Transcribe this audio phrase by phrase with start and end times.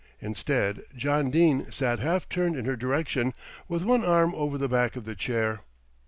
[0.19, 3.35] Instead, John Dene sat half turned in her direction,
[3.67, 5.59] with one arm over the back of the chair.